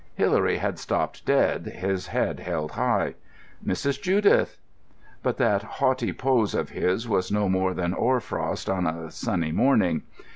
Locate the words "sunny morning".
9.11-10.01